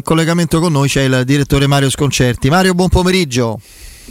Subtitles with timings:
[0.00, 2.48] in collegamento con noi c'è il direttore Mario Sconcerti.
[2.48, 3.60] Mario, buon pomeriggio.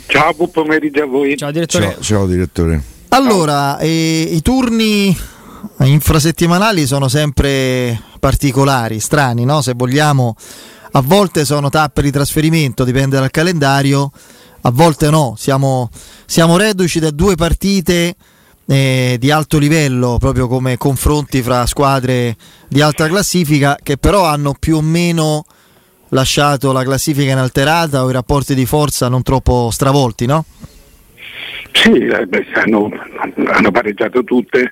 [0.05, 1.35] Ciao, buon pomeriggio a voi.
[1.35, 1.93] Ciao direttore.
[1.93, 2.81] Ciao, ciao direttore.
[3.09, 5.15] Allora, eh, i turni
[5.79, 9.61] infrasettimanali sono sempre particolari, strani, no?
[9.61, 10.35] Se vogliamo,
[10.91, 14.11] a volte sono tappe di trasferimento, dipende dal calendario,
[14.61, 15.33] a volte no.
[15.37, 15.89] Siamo,
[16.25, 18.15] siamo reduci da due partite
[18.67, 22.37] eh, di alto livello, proprio come confronti fra squadre
[22.67, 25.45] di alta classifica, che però hanno più o meno
[26.09, 30.45] lasciato la classifica inalterata o i rapporti di forza non troppo stravolti, no?
[31.71, 32.91] Sì, eh, beh, hanno,
[33.45, 34.71] hanno, pareggiato tutte,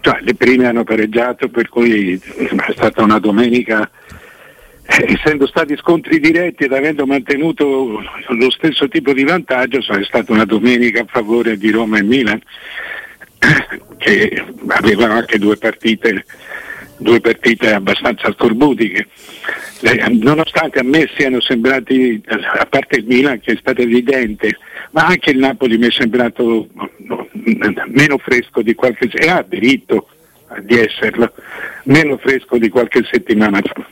[0.00, 3.90] cioè, le prime hanno pareggiato, per cui è stata una domenica,
[4.84, 10.32] eh, essendo stati scontri diretti ed avendo mantenuto lo stesso tipo di vantaggio, è stata
[10.32, 12.40] una domenica a favore di Roma e Milan,
[13.98, 16.24] che avevano anche due partite
[16.98, 19.08] due partite abbastanza scorbutiche.
[20.10, 24.56] Nonostante a me siano sembrati, a parte il Milan che è stato evidente,
[24.92, 26.68] ma anche il Napoli mi è sembrato
[27.88, 30.08] meno fresco di qualche e ha diritto
[30.62, 31.32] di esserlo,
[31.84, 33.84] meno fresco di qualche settimana fa.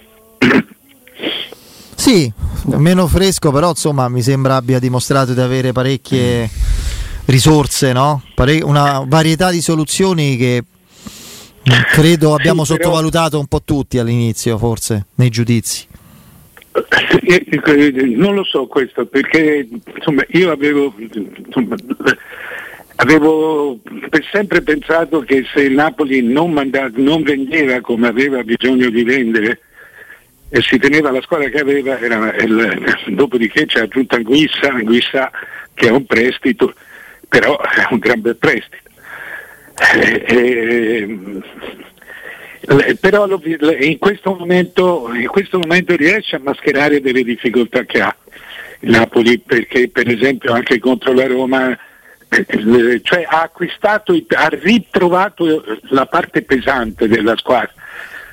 [1.94, 2.30] Sì,
[2.76, 6.48] meno fresco, però insomma mi sembra abbia dimostrato di avere parecchie
[7.26, 8.22] risorse, no?
[8.34, 10.64] Pare- una varietà di soluzioni che
[11.92, 15.86] Credo abbiamo sì, sottovalutato un po' tutti all'inizio, forse, nei giudizi.
[18.16, 21.76] Non lo so questo, perché insomma, io avevo, insomma,
[22.96, 23.78] avevo
[24.10, 29.02] per sempre pensato che se il Napoli non, mandato, non vendeva come aveva bisogno di
[29.02, 29.60] vendere
[30.50, 35.30] e si teneva la squadra che aveva, era il, dopodiché c'è aggiunta Anguissa, Anguissa
[35.72, 36.74] che è un prestito,
[37.28, 38.83] però è un gran bel prestito.
[39.76, 40.24] Eh,
[42.66, 48.16] eh, però in questo, momento, in questo momento riesce a mascherare delle difficoltà che ha
[48.80, 51.76] il Napoli perché per esempio anche contro la Roma
[52.28, 57.72] eh, cioè ha acquistato, ha ritrovato la parte pesante della squadra.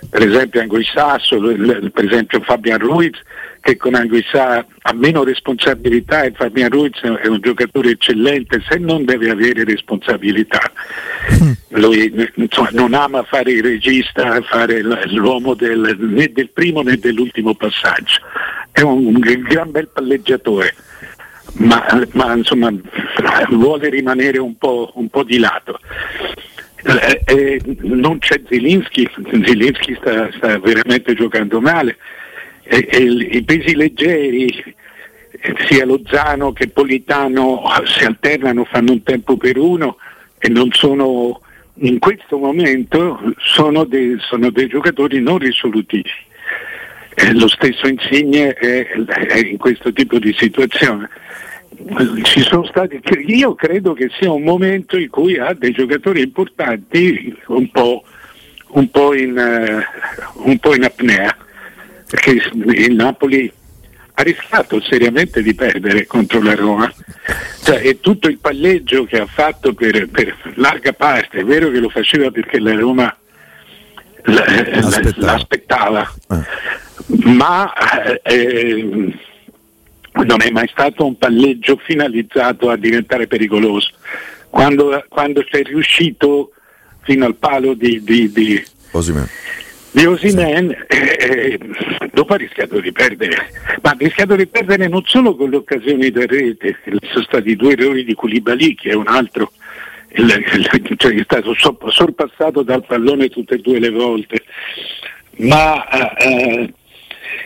[0.10, 3.20] Per esempio Anguissasso, per esempio Fabian Ruiz
[3.62, 9.06] che con Anguissa ha meno responsabilità e Fabian Ruiz è un giocatore eccellente se non
[9.06, 10.60] deve avere responsabilità.
[11.44, 11.52] Mm.
[11.80, 17.54] Lui insomma, non ama fare il regista, fare l'uomo del, né del primo né dell'ultimo
[17.54, 18.20] passaggio.
[18.72, 20.74] È un, un gran bel palleggiatore.
[21.54, 22.72] Ma, ma insomma
[23.50, 25.80] vuole rimanere un po', un po di lato.
[26.84, 29.08] Eh, eh, non c'è Zilinski,
[29.44, 31.98] Zilinski sta, sta veramente giocando male,
[32.64, 34.76] eh, i pesi leggeri,
[35.68, 39.98] sia Lozano che Politano si alternano, fanno un tempo per uno
[40.38, 41.42] e non sono,
[41.76, 46.10] in questo momento sono, dei, sono dei giocatori non risolutivi.
[47.14, 51.10] Eh, lo stesso Insigne è, è in questo tipo di situazione
[52.68, 58.04] stati, io credo che sia un momento in cui ha dei giocatori importanti un po',
[58.70, 61.36] un po, in, uh, un po in, apnea,
[62.12, 63.50] perché il Napoli
[64.16, 66.94] ha rischiato seriamente di perdere contro la Roma.
[67.64, 71.80] Cioè, e tutto il palleggio che ha fatto per, per, larga parte, è vero che
[71.80, 73.18] lo faceva perché la Roma
[74.24, 76.14] l'aspettava, l'aspettava.
[76.32, 77.30] Eh.
[77.30, 77.72] ma
[78.24, 79.14] eh,
[80.12, 83.92] non è mai stato un palleggio finalizzato a diventare pericoloso.
[84.50, 86.52] Quando, quando sei riuscito
[87.04, 88.62] fino al palo di, di, di
[89.91, 91.59] di Osimen eh, eh,
[92.13, 96.09] dopo ha rischiato di perdere, ma ha rischiato di perdere non solo con le occasioni
[96.12, 96.78] da rete,
[97.12, 99.52] sono stati due errori di Koulibaly che è un altro,
[100.13, 101.53] il, il, cioè è stato
[101.90, 104.44] sorpassato dal pallone tutte e due le volte,
[105.38, 105.85] ma
[106.18, 106.73] eh,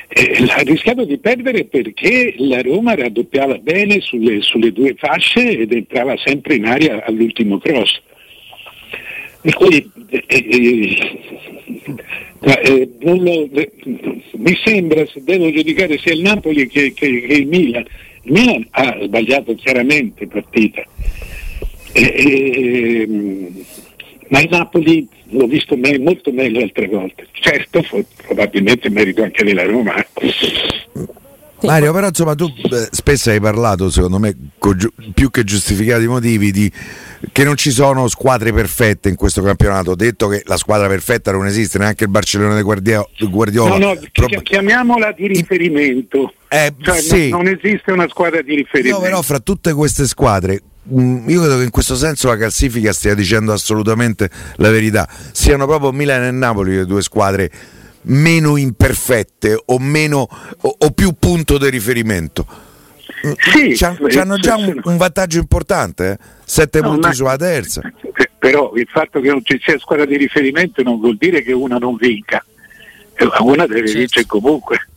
[0.08, 5.72] eh, ha rischiato di perdere perché la Roma raddoppiava bene sulle, sulle due fasce ed
[5.72, 8.02] entrava sempre in aria all'ultimo cross.
[9.42, 9.92] Per cui
[11.86, 13.50] eh, eh, eh lo,
[14.38, 17.86] mi sembra, se devo giudicare sia il Napoli che, che, che il Milan,
[18.24, 20.84] il Milan ha sbagliato chiaramente partita.
[24.28, 27.28] ma il Napoli l'ho visto me- molto meglio altre volte.
[27.32, 27.84] Certo,
[28.26, 29.94] probabilmente merito anche della Roma.
[31.66, 34.36] Mario, però insomma tu beh, spesso hai parlato, secondo me,
[34.76, 36.72] giu- più che giustificati motivi, di
[37.32, 39.92] che non ci sono squadre perfette in questo campionato.
[39.92, 43.78] Ho detto che la squadra perfetta non esiste, neanche il Barcellona di Guardia- Guardiola.
[43.78, 46.34] No, no, Pro- chiamiamola di riferimento.
[46.48, 47.30] Eh, cioè, sì.
[47.30, 48.98] non, non esiste una squadra di riferimento.
[49.00, 52.94] No, però fra tutte queste squadre, Mm, io credo che in questo senso la classifica
[52.94, 55.10] stia dicendo assolutamente la verità.
[55.32, 57.50] Siano proprio Milano e Napoli le due squadre
[58.06, 60.28] meno imperfette o, meno,
[60.62, 62.46] o, o più punto di riferimento.
[63.38, 66.18] Sì, hanno già un, un, vantaggio importante, eh?
[66.44, 67.82] sette no, punti sulla terza.
[68.38, 71.78] Però il fatto che non ci sia squadra di riferimento non vuol dire che una
[71.78, 72.44] non vinca,
[73.40, 73.98] una deve certo.
[74.00, 74.88] vincere comunque.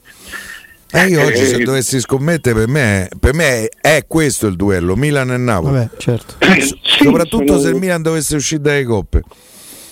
[0.90, 4.96] Eh, io oggi se eh, dovessi scommettere per me, per me è questo il duello,
[4.96, 5.74] Milan e Napoli.
[5.74, 6.34] Vabbè, certo.
[6.60, 7.58] sì, Soprattutto sono...
[7.60, 9.22] se il Milan dovesse uscire dalle coppe.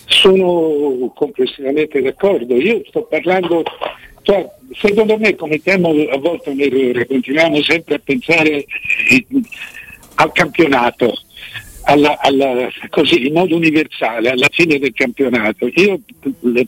[0.06, 2.56] Sono complessivamente d'accordo.
[2.56, 3.62] Io sto parlando,
[4.23, 8.64] cioè, secondo me commettiamo a volte un errore, continuiamo sempre a pensare
[10.14, 11.12] al campionato,
[11.85, 15.69] alla, alla, così in modo universale alla fine del campionato.
[15.75, 16.00] Io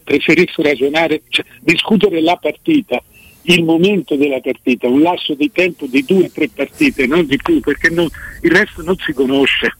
[0.03, 3.03] preferisco ragionare, cioè, discutere la partita
[3.49, 7.37] il momento della partita, un lasso di tempo di due o tre partite, non di
[7.37, 8.07] più, perché non,
[8.43, 9.77] il resto non si conosce,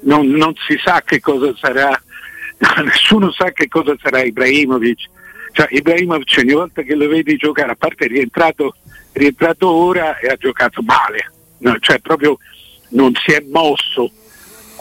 [0.00, 2.00] non, non, si sa che cosa sarà,
[2.84, 5.08] nessuno sa che cosa sarà Ibrahimovic.
[5.52, 8.74] Cioè, Ibrahimovic ogni volta che lo vedi giocare, a parte è rientrato,
[9.12, 12.38] rientrato ora e ha giocato male, no, cioè proprio
[12.90, 14.10] non si è mosso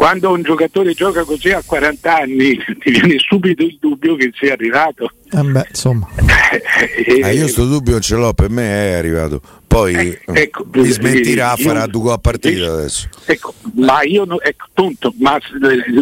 [0.01, 4.53] quando un giocatore gioca così a 40 anni ti viene subito il dubbio che sia
[4.53, 5.11] arrivato.
[5.31, 6.07] Eh beh, insomma.
[7.21, 9.41] ah, io sto dubbio ce l'ho, per me è arrivato.
[9.71, 13.07] Poi eh, ecco, mi smentirà, io, farà due a partita io, adesso.
[13.23, 15.39] Ecco, ma io no, ecco, punto, ma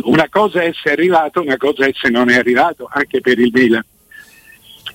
[0.06, 3.52] una cosa è essere arrivato, una cosa è se non è arrivato, anche per il
[3.54, 3.86] Milan.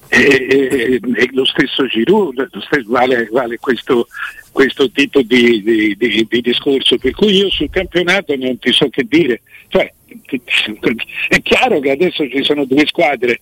[0.09, 4.09] E, e, e lo stesso Giroud lo stesso, vale, vale questo,
[4.50, 8.88] questo tipo di, di, di, di, discorso, per cui io sul campionato non ti so
[8.88, 9.41] che dire.
[9.69, 9.88] Cioè,
[11.29, 13.41] è chiaro che adesso ci sono due squadre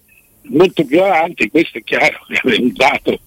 [0.49, 3.19] molto più avanti, questo è chiaro, è un dato.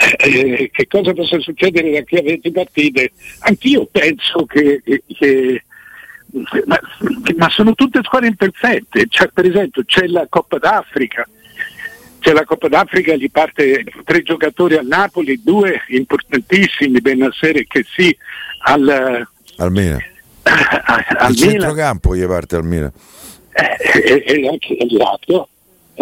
[0.00, 3.12] Eh, che cosa possa succedere da qui a 20 partite?
[3.40, 5.62] Anch'io penso che, che
[6.64, 6.80] ma,
[7.36, 11.28] ma, sono tutte squadre imperfette, cioè, per esempio c'è la Coppa d'Africa,
[12.18, 18.16] c'è la Coppa d'Africa, gli parte tre giocatori al Napoli, due importantissimi, Benasser e Chessy
[18.62, 19.26] al,
[19.56, 19.98] al Milan.
[20.42, 22.92] al centrocampo gli parte al Milan.
[23.52, 25.49] Eh, e, e anche il lato,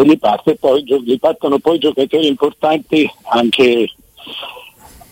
[0.00, 3.90] e gli, parte poi, gli partono poi giocatori importanti anche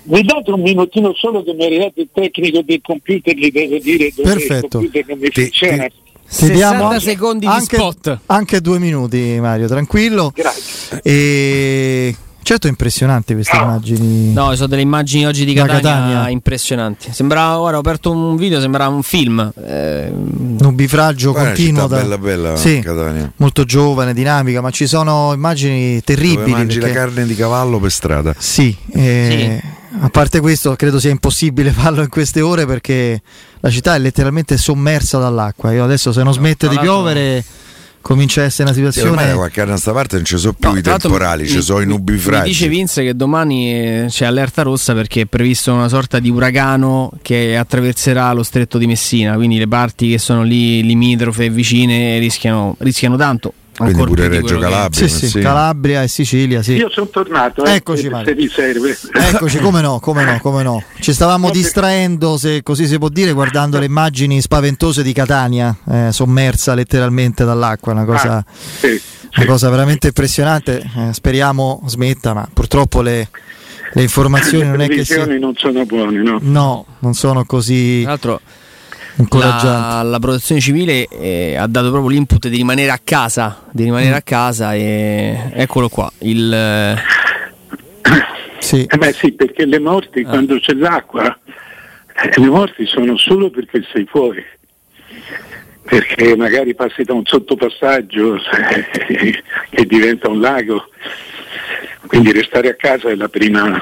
[0.04, 3.78] mi date un minutino solo che mi è arrivato il tecnico del computer, gli devo
[3.78, 4.54] dire dove Perfetto.
[4.54, 5.86] il computer non mi funziona.
[5.88, 5.94] Ti,
[6.28, 8.18] ti diamo anche, secondi di anche, spot.
[8.26, 10.30] Anche due minuti, Mario, tranquillo.
[10.32, 11.00] Grazie.
[11.02, 12.16] E...
[12.46, 13.64] Certo, impressionanti queste no.
[13.64, 14.32] immagini.
[14.32, 16.28] No, sono delle immagini oggi di Catania, Catania.
[16.28, 17.12] impressionanti.
[17.12, 19.52] Sembrava, ora ho aperto un video, sembrava un film.
[19.66, 20.12] Eh...
[20.12, 21.88] Nubifragio continuo.
[21.88, 21.96] Da...
[21.96, 23.32] Bella, bella sì, Catania.
[23.38, 26.36] Molto giovane, dinamica, ma ci sono immagini terribili.
[26.36, 26.94] Dove mangi perché...
[26.94, 28.32] la carne di cavallo per strada.
[28.38, 29.60] Sì, eh...
[29.60, 33.20] sì a parte questo, credo sia impossibile farlo in queste ore perché
[33.58, 35.72] la città è letteralmente sommersa dall'acqua.
[35.72, 37.44] Io adesso, se non no, smette di piovere,
[38.06, 39.08] comincia a essere una situazione.
[39.08, 41.48] Sì, ormai da qualche anno a sta parte non ci sono più no, i temporali,
[41.48, 42.42] ci sono i nubifragi.
[42.44, 46.30] Mi dice Vince che domani eh, c'è allerta rossa perché è previsto una sorta di
[46.30, 49.34] uragano che attraverserà lo stretto di Messina.
[49.34, 54.58] Quindi le parti che sono lì limitrofe e vicine rischiano, rischiano tanto quindi pure Reggio
[54.58, 56.62] Calabria, sì, sì, Calabria e Sicilia.
[56.62, 56.74] Sì.
[56.74, 57.64] Io sono tornato.
[57.64, 58.96] Eh, Eccoci, se, vi serve.
[59.12, 60.82] Eccoci, come no, come no, come no.
[60.98, 66.08] Ci stavamo distraendo, se così si può dire, guardando le immagini spaventose di Catania, eh,
[66.10, 67.92] sommersa letteralmente dall'acqua.
[67.92, 69.00] Una cosa, ah, sì,
[69.36, 70.82] una cosa veramente impressionante.
[70.96, 73.28] Eh, speriamo smetta, ma purtroppo le,
[73.92, 75.38] le informazioni le non è che si...
[75.38, 76.38] non sono buone, no?
[76.40, 78.00] No, non sono così.
[78.00, 78.40] Tra l'altro
[79.30, 84.12] la, la, protezione civile eh, ha dato proprio l'input di rimanere a casa, di rimanere
[84.12, 84.18] mm.
[84.18, 86.10] a casa e eccolo qua.
[86.18, 86.96] Il, eh,
[88.58, 88.84] sì.
[88.84, 90.28] Eh beh sì, perché le morti ah.
[90.28, 91.38] quando c'è l'acqua,
[92.14, 94.44] eh, le morti sono solo perché sei fuori,
[95.82, 98.38] perché magari passi da un sottopassaggio
[99.70, 100.90] che diventa un lago,
[102.06, 103.80] quindi restare a casa è la prima,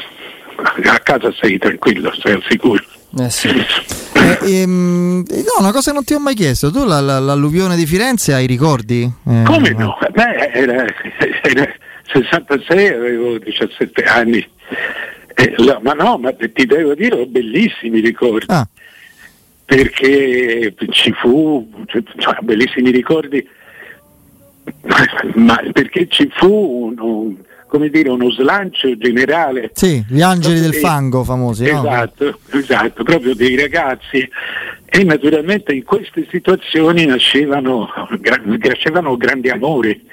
[0.84, 2.84] a casa sei tranquillo, sei al sicuro.
[3.18, 3.48] Eh sì.
[4.24, 7.76] eh, ehm, no, una cosa che non ti ho mai chiesto, tu la, la, l'alluvione
[7.76, 9.02] di Firenze hai ricordi?
[9.02, 9.98] Eh, Come no?
[10.12, 10.84] Beh, era,
[11.42, 11.72] era
[12.12, 14.46] 66, avevo 17 anni.
[15.34, 18.46] Eh, la, ma no, ma ti devo dire, ho bellissimi ricordi.
[18.48, 18.66] Ah.
[19.64, 23.46] Perché ci fu, cioè, bellissimi ricordi,
[25.34, 27.36] ma perché ci fu un, un
[27.74, 29.72] come dire, uno slancio generale.
[29.74, 31.64] Sì, gli angeli del fango famosi.
[31.64, 32.58] Esatto, no?
[32.60, 34.28] esatto, proprio dei ragazzi.
[34.84, 37.88] E naturalmente in queste situazioni nascevano,
[38.62, 40.06] nascevano grandi amori.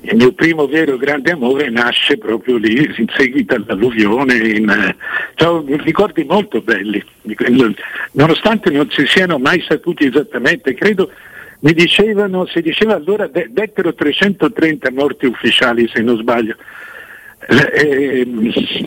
[0.00, 4.34] Il mio primo vero grande amore nasce proprio lì, in seguito all'alluvione.
[4.36, 4.94] In,
[5.34, 7.04] cioè, ricordi molto belli,
[8.12, 11.10] nonostante non si siano mai saputi esattamente, credo
[11.64, 16.56] mi dicevano, si diceva allora, dettero 330 morti ufficiali se non sbaglio,
[17.48, 18.26] eh,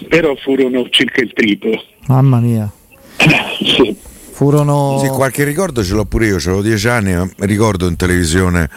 [0.08, 1.82] però furono circa il triplo.
[2.08, 2.72] Mamma mia.
[3.18, 3.96] sì.
[4.32, 5.00] Furono...
[5.02, 8.70] Sì, qualche ricordo ce l'ho pure io, avevo dieci anni, ma ricordo in televisione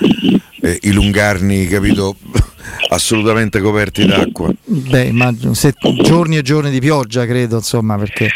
[0.62, 2.16] eh, i lungarni, capito,
[2.88, 4.50] assolutamente coperti d'acqua.
[4.64, 8.30] Beh, immagino, se, giorni e giorni di pioggia, credo, insomma, perché...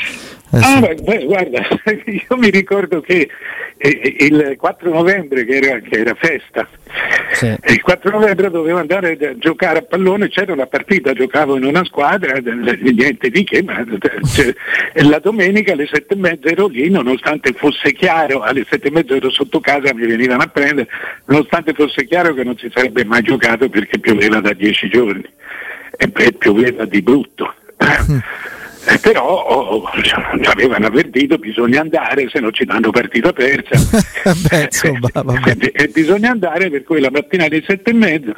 [0.52, 1.66] Eh, ah, beh, beh, guarda,
[2.04, 3.28] io mi ricordo che
[3.76, 6.68] eh, il 4 novembre, che era, che era festa,
[7.32, 7.46] sì.
[7.46, 11.84] il 4 novembre dovevo andare a giocare a pallone, c'era una partita, giocavo in una
[11.84, 13.84] squadra, niente di che, ma
[14.32, 14.54] cioè,
[15.02, 19.16] la domenica alle sette e mezza ero lì, nonostante fosse chiaro, alle sette e mezza
[19.16, 20.88] ero sotto casa, mi venivano a prendere,
[21.24, 25.28] nonostante fosse chiaro che non si sarebbe mai giocato perché pioveva da dieci giorni
[25.96, 26.08] e
[26.38, 27.54] pioveva di brutto.
[28.86, 30.12] Eh, però oh, ci
[30.44, 33.76] avevano avvertito bisogna andare se non ci danno partita persa
[34.48, 35.08] Beh, insomma,
[35.46, 38.32] e, e bisogna andare per cui la mattina alle sette e mezza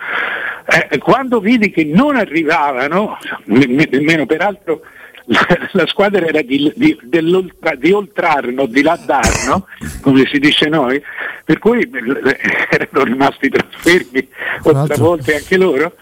[0.66, 4.82] eh, quando vidi che non arrivavano nemmeno peraltro
[5.26, 9.66] la, la, squadra era di, di, di Oltrarno, di Ladarno,
[10.00, 11.02] come si dice noi,
[11.44, 12.38] per cui eh,
[12.70, 14.28] erano rimasti trasfermi
[14.62, 15.96] altre volte anche loro,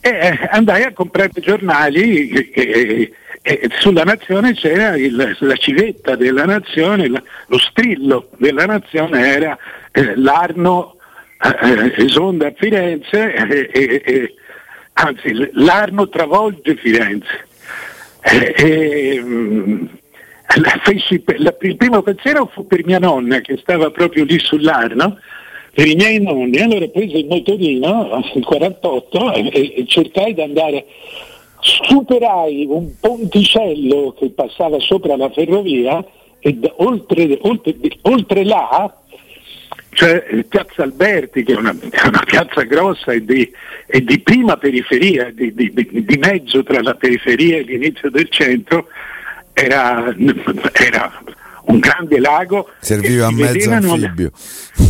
[0.00, 6.44] e eh, andai a comprare giornali e, e sulla nazione c'era il, la civetta della
[6.44, 9.58] nazione, la, lo strillo della nazione era
[9.92, 10.96] eh, l'Arno
[11.40, 13.34] eh, esonda a Firenze,
[13.72, 14.34] eh,
[14.92, 17.48] anzi l'Arno travolge Firenze.
[18.62, 19.86] Mm,
[20.56, 25.18] la, feci, la, il primo pensiero fu per mia nonna che stava proprio lì sull'Arno
[25.72, 30.84] per i miei nonni, allora presi il motorino, il 48, e, e cercai di andare
[31.60, 36.04] superai un ponticello che passava sopra la ferrovia
[36.38, 38.94] e oltre, oltre, oltre là
[39.92, 41.76] cioè Piazza Alberti che è una,
[42.06, 43.50] una piazza grossa e di,
[43.86, 48.86] e di prima periferia, di, di, di, mezzo tra la periferia e l'inizio del centro,
[49.52, 50.14] era,
[50.72, 51.22] era
[51.64, 52.70] un grande lago.
[52.80, 54.30] Serviva a mezzo anfibio.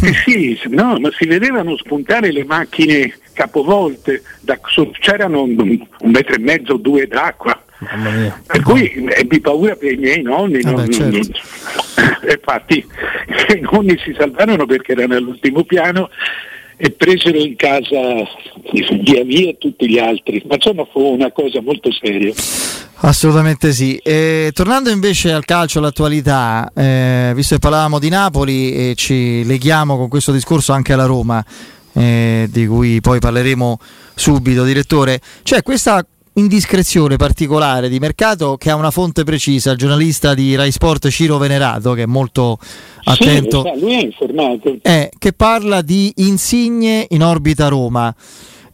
[0.02, 4.58] Eh sì, no, ma si vedevano spuntare le macchine capovolte, da,
[4.98, 7.62] c'erano un, un, metro e mezzo, due d'acqua.
[8.46, 10.60] Per cui ebbi paura per i miei nonni.
[10.62, 11.16] Ah non, beh, certo.
[11.16, 12.86] non, infatti
[13.54, 16.10] i nonni si salvarono perché erano all'ultimo piano
[16.82, 18.26] e presero in casa
[18.72, 22.32] via via tutti gli altri, ma insomma fu una cosa molto seria.
[23.02, 23.96] Assolutamente sì.
[23.96, 29.96] E, tornando invece al calcio, all'attualità, eh, visto che parlavamo di Napoli e ci leghiamo
[29.96, 31.44] con questo discorso anche alla Roma,
[32.00, 33.78] eh, di cui poi parleremo
[34.14, 36.04] subito, direttore, c'è questa
[36.34, 41.38] indiscrezione particolare di mercato che ha una fonte precisa, il giornalista di Rai Sport Ciro
[41.38, 42.58] Venerato, che è molto
[43.04, 44.78] attento, sì, lui è informato.
[44.80, 48.14] È, che parla di insigne in orbita Roma.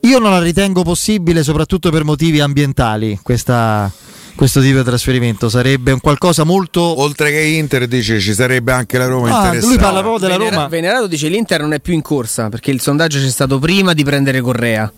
[0.00, 3.90] Io non la ritengo possibile, soprattutto per motivi ambientali, questa,
[4.36, 5.48] questo tipo di trasferimento?
[5.48, 9.66] Sarebbe un qualcosa molto oltre che Inter dice ci sarebbe anche la Roma ah, interessata.
[9.66, 10.68] lui parla proprio della Venera- Roma.
[10.68, 14.04] Venerato dice l'Inter non è più in corsa perché il sondaggio c'è stato prima di
[14.04, 14.92] prendere Correa.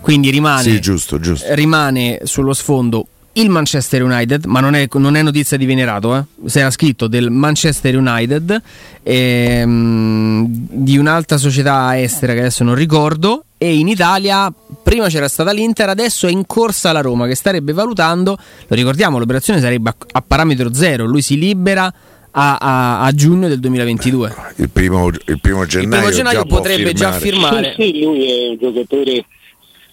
[0.00, 1.46] Quindi rimane, sì, giusto, giusto.
[1.54, 6.48] rimane sullo sfondo il Manchester United, ma non è, non è notizia di Venerato, eh?
[6.48, 8.62] si era scritto del Manchester United,
[9.02, 15.52] ehm, di un'altra società estera che adesso non ricordo, e in Italia prima c'era stata
[15.52, 19.96] l'Inter, adesso è in corsa la Roma che starebbe valutando, lo ricordiamo, l'operazione sarebbe a,
[20.12, 21.92] a parametro zero, lui si libera
[22.30, 24.34] a, a, a, giugno del 2022.
[24.56, 27.74] Il primo, il primo gennaio, il primo gennaio potrebbe già firmare.
[27.76, 29.24] Sì, sì, lui è un giocatore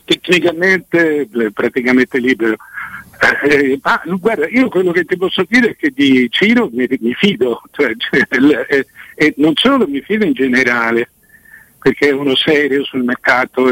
[0.06, 2.56] tecnicamente praticamente libero.
[3.44, 7.14] Eh, ma guarda, io quello che ti posso dire è che di Ciro mi, mi
[7.14, 8.28] fido, cioè, cioè,
[8.68, 11.10] e, e non solo mi fido in generale,
[11.80, 13.68] perché è uno serio sul mercato,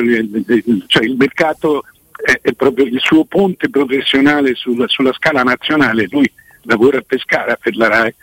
[0.85, 6.31] cioè il mercato è, è proprio il suo ponte professionale sulla, sulla, scala nazionale, lui
[6.63, 8.15] lavora a Pescara per la RAI.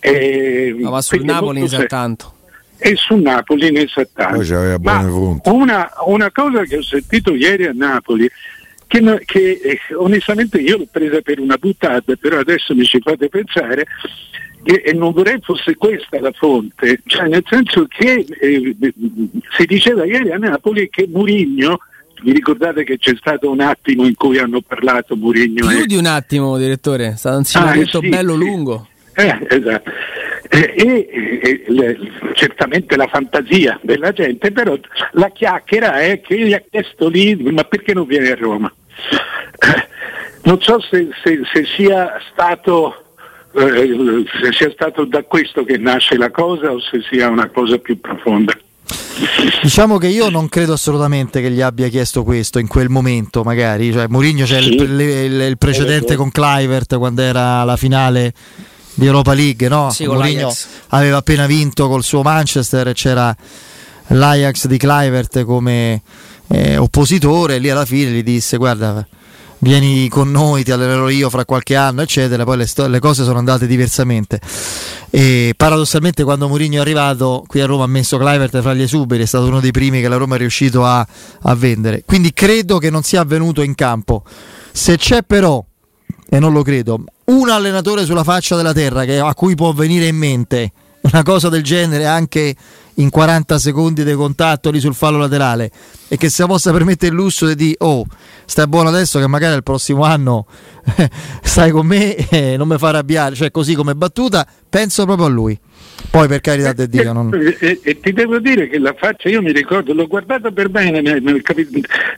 [0.00, 2.34] Eh, no, ma sul Napoli ne sa tanto.
[2.78, 4.38] E su Napoli ne sa tanto.
[5.44, 8.28] Una, una, cosa che ho sentito ieri a Napoli,
[8.86, 13.28] che, che eh, onestamente io l'ho presa per una buttata, però adesso mi ci fate
[13.28, 13.86] pensare,
[14.62, 18.76] e non vorrei fosse questa la fonte, cioè nel senso che eh,
[19.56, 21.78] si diceva ieri a Napoli che Murigno,
[22.22, 25.66] vi ricordate che c'è stato un attimo in cui hanno parlato Murigno?
[25.68, 25.86] Più e...
[25.86, 28.38] di un attimo, direttore, è stato un insinuamento ah, sì, bello sì.
[28.38, 28.88] lungo.
[29.14, 29.90] Eh, esatto.
[30.48, 31.98] Eh, e, e le,
[32.34, 34.78] certamente la fantasia della gente, però
[35.12, 38.72] la chiacchiera è che gli ha chiesto lì, ma perché non viene a Roma?
[39.58, 39.88] Eh,
[40.42, 43.06] non so se, se, se sia stato
[43.56, 47.78] eh, se sia stato da questo che nasce la cosa o se sia una cosa
[47.78, 48.52] più profonda.
[49.62, 53.90] Diciamo che io non credo assolutamente che gli abbia chiesto questo in quel momento, magari.
[53.90, 54.74] Cioè, Mourinho c'è sì.
[54.74, 58.32] il, il, il, precedente con Clivert quando era la finale
[58.96, 59.90] di Europa League, no?
[59.90, 60.52] Sì, Mourinho
[60.88, 63.34] aveva appena vinto col suo Manchester c'era
[64.08, 66.02] l'Ajax di Clivert come
[66.48, 69.06] eh, oppositore, lì alla fine gli disse guarda
[69.58, 72.44] vieni con noi, ti allenerò io fra qualche anno, eccetera.
[72.44, 74.40] Poi le, sto- le, cose sono andate diversamente.
[75.10, 79.22] E paradossalmente, quando Mourinho è arrivato qui a Roma, ha messo Clivert fra gli esuberi,
[79.22, 81.06] è stato uno dei primi che la Roma è riuscito a,
[81.42, 82.02] a vendere.
[82.04, 84.24] Quindi credo che non sia avvenuto in campo.
[84.72, 85.64] Se c'è però,
[86.28, 90.06] e non lo credo, un allenatore sulla faccia della terra che, a cui può venire
[90.06, 90.72] in mente
[91.12, 92.54] una cosa del genere anche
[92.94, 95.70] in 40 secondi di contatto lì sul fallo laterale
[96.08, 98.04] e che si possa permettere il lusso di dire oh
[98.44, 100.46] stai buono adesso che magari il prossimo anno
[101.42, 105.30] stai con me e non mi fa arrabbiare cioè così come battuta penso proprio a
[105.30, 105.58] lui
[106.10, 107.32] poi per carità di Dio non...
[107.34, 110.68] e, e, e, ti devo dire che la faccia io mi ricordo l'ho guardata per
[110.68, 111.42] bene nel, nel,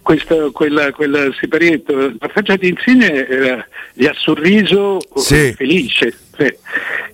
[0.03, 2.15] questa, quella, quella siparietto.
[2.19, 5.53] La faccia di Insigne era, gli ha sorriso sì.
[5.57, 6.57] felice cioè,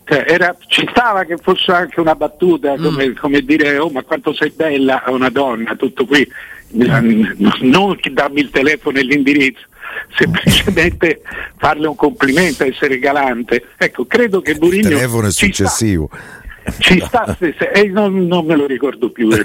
[0.05, 3.17] era, ci stava che fosse anche una battuta come, mm.
[3.17, 6.29] come dire oh ma quanto sei bella a una donna tutto qui.
[6.73, 9.63] Non darmi il telefono e l'indirizzo
[10.17, 11.23] semplicemente
[11.57, 13.69] farle un complimento essere galante.
[13.79, 16.43] Ecco credo che Burigno il telefono è successivo sta
[16.79, 19.43] ci sta se, se, eh, non, non, me lo ricordo più eh,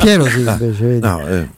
[0.00, 1.48] Piero sì invece no, eh.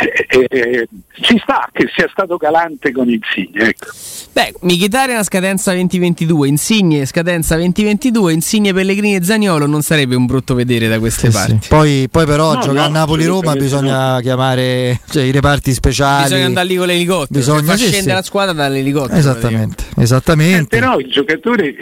[0.00, 0.88] Eh, eh.
[1.20, 3.90] ci sta che sia stato galante con Insigne ecco.
[4.32, 10.54] beh Michitarian scadenza 2022 Insigne scadenza 2022 Insigne Pellegrini e Zagnolo non sarebbe un brutto
[10.54, 11.68] vedere da queste sì, parti sì.
[11.68, 14.20] Poi, poi, però no, giocare no, a Napoli-Roma bisogna no.
[14.20, 18.52] chiamare cioè, i reparti speciali bisogna andare lì con l'elicottero bisogna far scendere la squadra
[18.54, 20.76] dall'elicottero esattamente, esattamente.
[20.76, 21.74] Eh, però il giocatore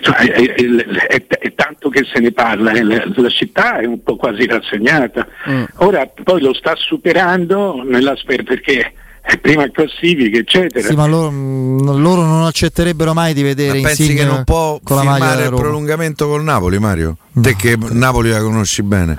[0.00, 4.16] cioè, è, è, è, tanto che se ne parla, la, la, città è un po'
[4.16, 5.26] quasi rassegnata.
[5.48, 5.64] Mm.
[5.76, 10.88] Ora poi lo sta superando nella sfera perché è prima classifica, eccetera.
[10.88, 14.78] Sì, ma loro, mm, loro, non accetterebbero mai di vedere ma pensi che non può
[14.82, 17.16] con firmare il prolungamento col Napoli, Mario?
[17.32, 17.42] No.
[17.42, 19.18] Te che Napoli la conosci bene.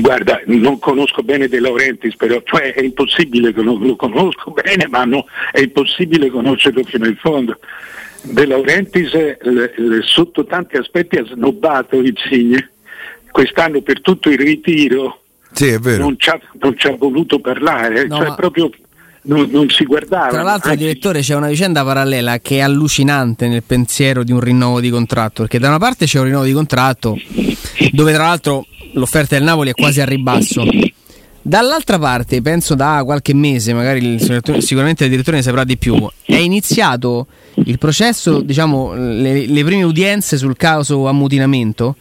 [0.00, 4.86] Guarda, non conosco bene De Laurentiis, però cioè è impossibile che lo, lo conosco bene,
[4.88, 7.58] ma no, è impossibile conoscerlo fino in fondo.
[8.28, 9.38] De Laurentiis le,
[9.76, 12.70] le, sotto tanti aspetti ha snobbato Insigne.
[13.30, 15.20] Quest'anno per tutto il ritiro
[15.52, 18.70] sì, non, ci ha, non, ci ha, voluto parlare, no, cioè proprio
[19.22, 20.28] non, non, si guardava.
[20.28, 20.82] Tra l'altro, anche...
[20.82, 25.42] direttore, c'è una vicenda parallela che è allucinante nel pensiero di un rinnovo di contratto.
[25.42, 27.18] Perché da una parte c'è un rinnovo di contratto
[27.92, 30.64] dove, tra l'altro, l'offerta del Napoli è quasi a ribasso.
[31.46, 36.10] Dall'altra parte, penso da qualche mese, magari il, sicuramente il direttore ne saprà di più,
[36.24, 41.94] è iniziato il processo, diciamo, le, le prime udienze sul caso ammutinamento.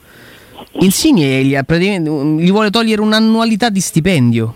[0.79, 4.55] Insigne gli, gli vuole togliere un'annualità di stipendio.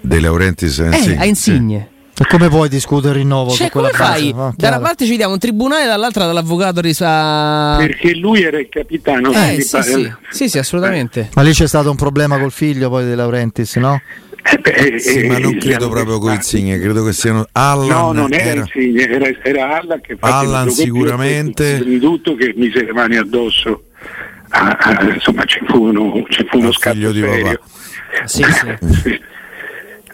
[0.00, 1.16] De Insigne.
[1.16, 1.88] Eh, a Insigne.
[2.18, 3.52] E come puoi discutere il rinnovo?
[3.52, 4.32] Cioè, come fai?
[4.32, 7.76] No, da una parte ci diamo un tribunale, dall'altra dall'avvocato risa...
[7.78, 9.32] Perché lui era il capitano.
[9.32, 10.12] Eh, sì, sì.
[10.30, 11.30] sì, sì, assolutamente.
[11.34, 14.00] Ma lì c'è stato un problema col figlio poi di Laurentiis, no?
[14.44, 17.88] Eh beh, sì, eh, ma non credo proprio con Insigne, credo che siano Allan.
[17.88, 21.80] No, non era, era Insigne, era, era Allan che Allan sicuramente.
[21.84, 23.84] Il tutto che mise le mani addosso.
[24.48, 27.20] Ah, ah, insomma, ci fu uno, ci fu uno scatto di.
[27.20, 27.60] Papà.
[28.24, 29.20] Sì, sì.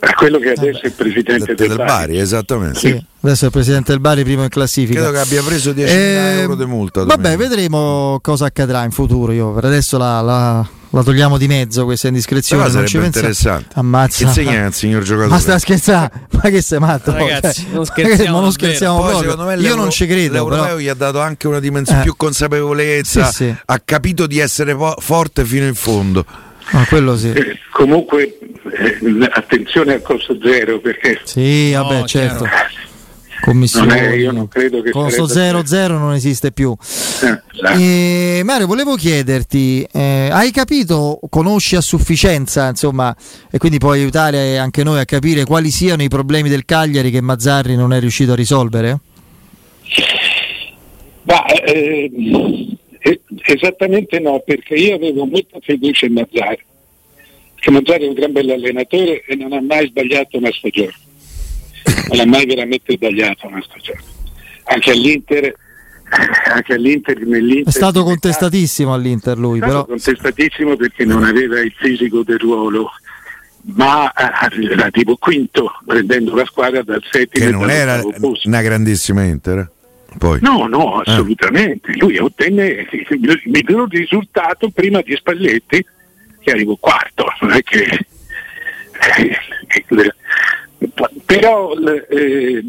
[0.01, 1.87] a quello che adesso è il presidente del, del Bari.
[1.89, 2.19] Bari.
[2.19, 2.79] esattamente.
[2.79, 3.05] Sì.
[3.21, 5.01] Adesso è il presidente del Bari, primo in classifica.
[5.01, 7.05] Credo che abbia preso 10.000 eh, euro di multa.
[7.05, 9.33] Vabbè, vedremo cosa accadrà in futuro.
[9.33, 12.63] Io per adesso la, la, la togliamo di mezzo questa indiscrezione.
[12.63, 13.75] Però sarebbe interessante.
[13.75, 14.25] Ammazza.
[14.25, 15.31] Insegna al signor giocatore.
[15.31, 16.11] Ma stai scherzando?
[16.31, 17.13] Ma che sei matto?
[17.13, 19.53] Ragazzi, cioè, non scherziamo, ma non scherziamo proprio.
[19.61, 20.35] Io non ci credo.
[20.35, 20.79] L'Europeo però.
[20.79, 22.05] gli ha dato anche una dimensione eh.
[22.05, 23.25] più consapevolezza.
[23.27, 23.57] Sì, sì.
[23.65, 26.25] Ha capito di essere po- forte fino in fondo.
[26.73, 27.31] Ah, quello sì.
[27.31, 31.21] Eh, comunque eh, attenzione al costo zero perché...
[31.25, 32.47] Sì, vabbè, no, certo.
[33.41, 33.87] Commissione.
[34.01, 36.77] Non è, io non credo che costo 0-0 non esiste più.
[37.77, 43.15] Eh, Mario, volevo chiederti, eh, hai capito, conosci a sufficienza, insomma,
[43.51, 47.21] e quindi puoi aiutare anche noi a capire quali siano i problemi del Cagliari che
[47.21, 48.99] Mazzarri non è riuscito a risolvere?
[51.23, 52.11] Ma, eh,
[53.51, 56.63] Esattamente no, perché io avevo molta fiducia in Mazzari,
[57.55, 60.93] che Mazzari è un gran bel allenatore e non ha mai sbagliato una stagione,
[62.11, 64.03] non ha mai veramente sbagliato una stagione.
[64.65, 65.55] Anche all'Inter,
[66.53, 72.23] anche all'Inter nell'Inter è stato contestatissimo all'Inter lui, però contestatissimo perché non aveva il fisico
[72.23, 72.91] del ruolo
[73.71, 78.01] ma era tipo quinto prendendo la squadra dal settimo che non era
[78.45, 79.71] una grandissima Inter
[80.17, 80.39] Poi.
[80.41, 81.91] No, no, assolutamente.
[81.91, 81.99] Eh.
[81.99, 85.85] Lui ottenne il miglior risultato prima di Spalletti,
[86.41, 87.27] che arrivò quarto.
[87.41, 88.07] Non è che...
[91.25, 92.65] Però eh,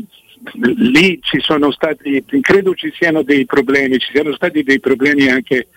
[0.54, 5.68] lì ci sono stati, credo ci siano dei problemi, ci siano stati dei problemi anche,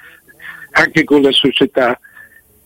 [0.73, 1.99] anche con la società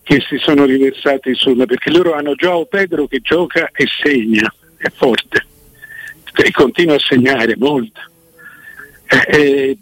[0.03, 4.89] che si sono riversati sulla, perché loro hanno Joao Pedro che gioca e segna, è
[4.89, 5.45] forte,
[6.35, 8.01] e continua a segnare molto.
[9.09, 9.77] Eh, eh,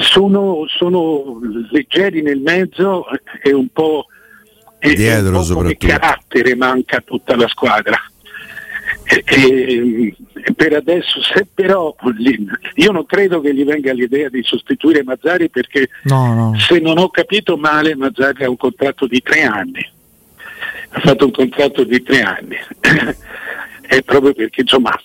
[0.00, 1.38] sono, sono,
[1.70, 3.04] leggeri nel mezzo
[3.42, 4.06] e un po',
[4.80, 7.96] Dietro, un po' di carattere manca a tutta la squadra.
[9.04, 11.94] E, e, per adesso, se però
[12.74, 16.58] io non credo che gli venga l'idea di sostituire Mazzari perché no, no.
[16.58, 19.88] se non ho capito male Mazzari ha un contratto di tre anni.
[20.90, 22.56] Ha fatto un contratto di tre anni.
[23.86, 24.98] è proprio perché insomma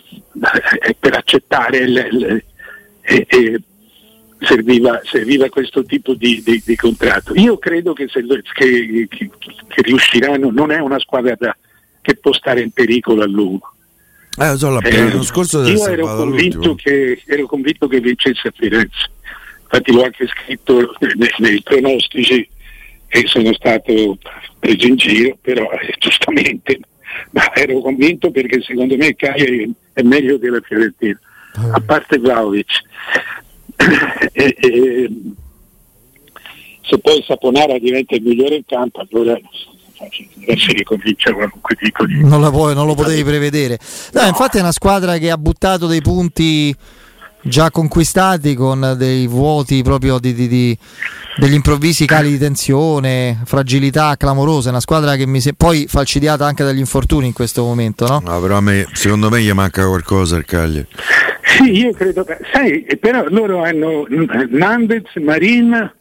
[0.79, 2.43] è per accettare il, il,
[3.07, 3.63] il,
[4.39, 7.33] serviva, serviva, questo tipo di, di, di, contratto.
[7.35, 9.29] Io credo che, se, che, che,
[9.67, 11.55] che riusciranno, non è una squadra da,
[12.01, 13.73] che può stare in pericolo a lungo
[14.37, 19.09] eh, so, eh, l'anno scorso io ero convinto, che, ero convinto, che, vincesse a Firenze,
[19.63, 22.45] infatti l'ho anche scritto nei, nei pronostici
[23.07, 24.17] e sono stato
[24.59, 26.79] preso in giro, però eh, giustamente,
[27.29, 31.17] ma ero convinto perché secondo me Cagliari è meglio della Fiorentina,
[31.71, 32.81] a parte Vlaovic.
[34.31, 35.09] e, e,
[36.81, 39.37] se poi Saponara diventa il migliore in campo, allora
[40.09, 42.23] si ricomincia qualunque tipo di...
[42.23, 43.79] Non, puoi, non lo potevi prevedere.
[44.13, 44.27] No, no.
[44.27, 46.75] Infatti è una squadra che ha buttato dei punti
[47.47, 50.77] già conquistati con dei vuoti proprio di, di, di,
[51.37, 56.45] degli improvvisi cali di tensione, fragilità clamorose, una squadra che mi si è poi falcidiata
[56.45, 58.21] anche dagli infortuni in questo momento, no?
[58.25, 60.87] No, però a me, secondo me gli manca qualcosa al Cagliari.
[61.45, 64.05] Sì, io credo che, sai, però loro hanno
[64.49, 65.93] Nandez, Marin,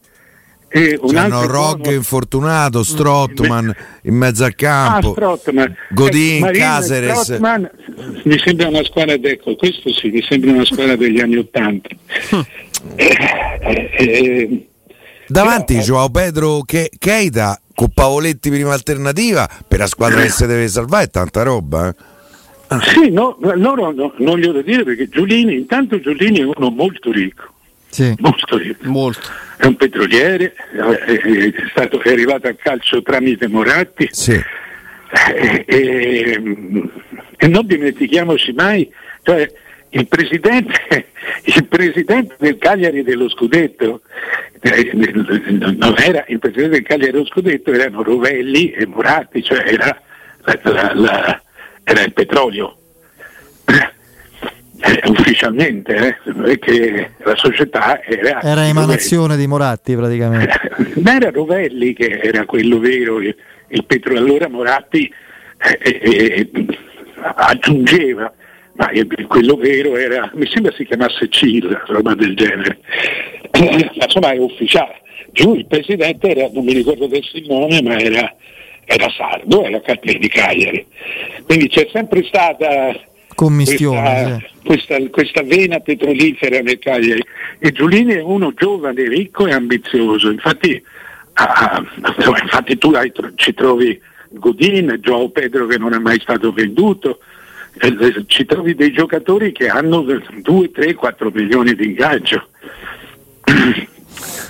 [0.67, 5.71] e un C'hanno Rog infortunato, Strottman in mezzo al campo, ah.
[5.91, 7.21] Godin, eh, Caceres.
[7.21, 7.69] Strottman,
[8.23, 11.89] mi sembra una squadra, ecco, questo sì, mi sembra una squadra degli anni Ottanta.
[12.95, 13.17] eh,
[13.61, 14.67] eh, eh,
[15.27, 20.45] Davanti però, Joao Pedro che, Keita con Pavoletti prima alternativa per la squadra che si
[20.45, 21.87] deve salvare è tanta roba.
[21.87, 21.93] Eh?
[22.67, 22.81] Ah.
[22.81, 27.53] Sì, no, loro no, non glielo dire perché Giulini, intanto Giulini è uno molto ricco
[27.95, 28.13] sì.
[28.19, 29.29] molto, molto.
[29.57, 34.09] È un petroliere, è, stato, è arrivato al calcio tramite Moratti.
[34.11, 34.33] Sì.
[34.33, 36.41] E, e,
[37.37, 38.91] e, non dimentichiamoci mai,
[39.23, 39.49] cioè,
[39.91, 41.07] il, presidente,
[41.43, 44.01] il presidente del Cagliari dello Scudetto,
[44.59, 50.01] eh, non era il presidente del Cagliari dello Scudetto, erano Rovelli e Moratti, cioè era,
[50.41, 51.41] la, la, la,
[51.85, 52.77] era il petrolio
[53.65, 58.41] eh, ufficialmente, eh, perché la società era...
[58.41, 60.59] Era emanazione di Moratti praticamente.
[61.01, 63.33] Ma era Rovelli che era quello vero, il,
[63.69, 65.11] il Petro, allora Moratti
[65.57, 66.65] eh, eh, eh
[67.17, 68.31] aggiungeva,
[68.73, 68.89] ma
[69.27, 72.79] quello vero era, mi sembra si chiamasse CIL, roba del genere,
[73.59, 75.01] ma insomma è ufficiale.
[75.31, 78.33] Giù il presidente era, non mi ricordo adesso il nome, ma era,
[78.85, 80.85] era Sardo, era di Cagliari.
[81.43, 82.93] Quindi c'è sempre stata.
[84.63, 87.23] Questa, questa, questa, vena petrolifera nel Cagliari.
[87.59, 90.29] E Giulini è uno giovane, ricco e ambizioso.
[90.29, 90.81] Infatti,
[91.33, 91.83] ah,
[92.41, 97.19] infatti tu hai, ci trovi Godin, Joao Pedro che non è mai stato venduto.
[97.77, 102.47] Eh, eh ci trovi dei giocatori che hanno 2, 3, 4 milioni di ingaggio.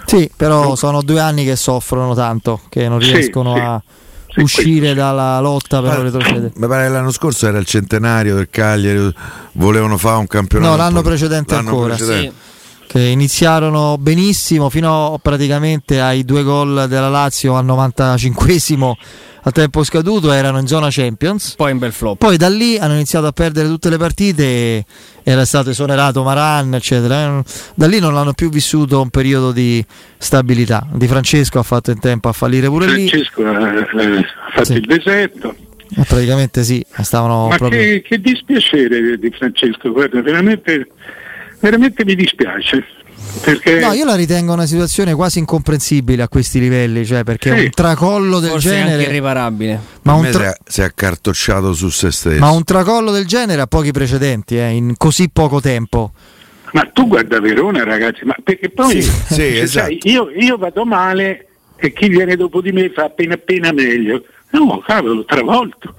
[0.05, 4.03] Sì, però sono due anni che soffrono tanto, che non riescono sì, sì.
[4.37, 6.51] Uscire dalla lotta per retrocedere.
[6.55, 9.13] Mi pare che l'anno scorso era il centenario del Cagliari,
[9.53, 10.71] volevano fare un campionato.
[10.71, 11.95] No, l'anno precedente l'anno ancora.
[11.95, 12.29] Precedente.
[12.29, 12.44] Sì.
[12.87, 18.93] Che iniziarono benissimo fino praticamente ai due gol della Lazio al 95esimo
[19.47, 21.53] a tempo scaduto erano in zona Champions.
[21.55, 22.17] Poi in bel flop.
[22.17, 24.83] Poi da lì hanno iniziato a perdere tutte le partite.
[25.21, 27.43] Era stato esonerato Maran, eccetera.
[27.75, 29.85] Da lì non hanno più vissuto un periodo di
[30.17, 30.87] stabilità.
[30.91, 33.53] Di Francesco ha fatto in tempo a fallire pure Francesco lì.
[33.53, 34.73] Francesco ha fatto sì.
[34.73, 35.55] il deserto.
[35.95, 37.79] Eh, praticamente sì, stavano Ma proprio...
[37.79, 40.87] che, che dispiacere di Francesco, guarda, veramente,
[41.59, 42.83] veramente mi dispiace.
[43.41, 43.79] Perché...
[43.79, 47.63] No, io la ritengo una situazione quasi incomprensibile a questi livelli, cioè perché sì.
[47.65, 49.79] un tracollo del Forse genere è irreparabile.
[50.03, 50.55] Ma un tra...
[50.65, 52.39] si è accartocciato su se stesso.
[52.39, 56.13] Ma un tracollo del genere ha pochi precedenti, eh, in così poco tempo.
[56.71, 59.97] Ma tu guarda Verona, ragazzi, ma perché poi sì, sì, cioè, esatto.
[60.03, 64.23] io, io, vado male e chi viene dopo di me fa appena appena meglio.
[64.51, 65.95] No, cavolo, travolto.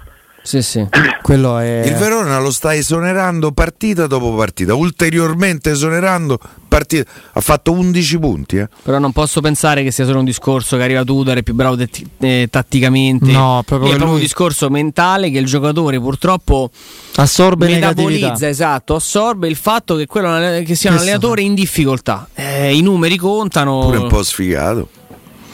[0.47, 0.87] Sì, sì.
[1.23, 1.83] Quello è...
[1.85, 7.11] Il Verona lo sta esonerando partita dopo partita, ulteriormente esonerando partita.
[7.33, 8.59] Ha fatto 11 punti.
[8.59, 8.69] Eh.
[8.85, 11.77] Però non posso pensare che sia solo un discorso che arriva Tudor, è più bravo
[11.77, 13.33] t- eh, tatticamente.
[13.33, 14.17] No, proprio è proprio lui...
[14.17, 16.71] un discorso mentale che il giocatore purtroppo
[17.17, 22.29] assorbe metabolizza, esatto, assorbe il fatto che, quello, che sia un allenatore in difficoltà.
[22.35, 23.81] Eh, I numeri contano.
[23.81, 24.89] Pure un po' sfigato.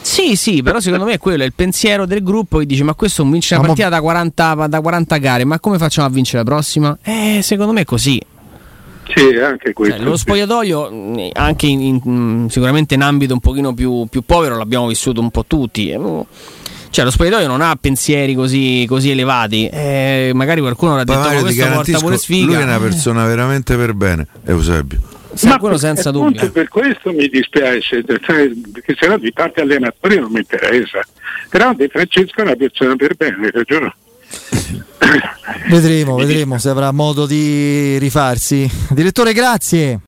[0.03, 2.93] Sì, sì, però secondo me è quello, è il pensiero del gruppo che dice ma
[2.93, 6.43] questo vince una partita da 40, da 40 gare, ma come facciamo a vincere la
[6.43, 6.97] prossima?
[7.01, 8.21] Eh, secondo me è così.
[9.15, 9.97] Sì, anche questo.
[9.97, 14.87] Cioè, lo spogliatoio, anche in, in, sicuramente in ambito un pochino più, più, povero, l'abbiamo
[14.87, 15.89] vissuto un po' tutti.
[16.89, 19.67] Cioè, lo spogliatoio non ha pensieri così, così elevati.
[19.67, 22.45] Eh, magari qualcuno avrà detto: Ma questo porta pure sfiga.
[22.45, 24.99] Lui è una persona veramente per bene, Eusebio.
[25.43, 26.51] Ma quello senza dubbio.
[26.51, 30.99] Per questo mi dispiace, cioè, perché sennò di parte allenatori non mi interessa.
[31.49, 33.95] Però De Francesco è una persona per bene, ragione.
[35.69, 38.69] vedremo, vedremo se avrà modo di rifarsi.
[38.89, 39.99] Direttore, grazie.